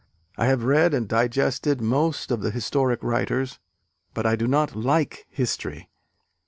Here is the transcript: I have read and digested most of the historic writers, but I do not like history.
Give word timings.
I 0.35 0.47
have 0.47 0.63
read 0.63 0.95
and 0.95 1.07
digested 1.07 1.79
most 1.79 2.31
of 2.31 2.41
the 2.41 2.49
historic 2.49 3.03
writers, 3.03 3.59
but 4.15 4.25
I 4.25 4.35
do 4.35 4.47
not 4.47 4.75
like 4.75 5.27
history. 5.29 5.91